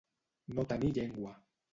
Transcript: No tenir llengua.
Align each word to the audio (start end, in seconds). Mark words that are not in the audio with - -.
No 0.59 0.65
tenir 0.71 0.89
llengua. 0.95 1.35